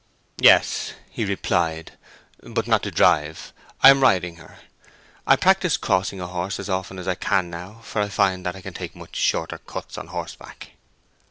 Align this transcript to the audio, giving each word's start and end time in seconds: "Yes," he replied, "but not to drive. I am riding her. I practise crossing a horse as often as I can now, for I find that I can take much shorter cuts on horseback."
"Yes," 0.39 0.93
he 1.11 1.25
replied, 1.25 1.91
"but 2.41 2.65
not 2.65 2.81
to 2.81 2.89
drive. 2.89 3.53
I 3.83 3.91
am 3.91 4.01
riding 4.01 4.37
her. 4.37 4.57
I 5.27 5.35
practise 5.35 5.77
crossing 5.77 6.19
a 6.19 6.25
horse 6.25 6.59
as 6.59 6.71
often 6.71 6.97
as 6.97 7.07
I 7.07 7.13
can 7.13 7.51
now, 7.51 7.81
for 7.83 8.01
I 8.01 8.09
find 8.09 8.43
that 8.43 8.55
I 8.55 8.61
can 8.61 8.73
take 8.73 8.95
much 8.95 9.15
shorter 9.15 9.59
cuts 9.59 9.99
on 9.99 10.07
horseback." 10.07 10.71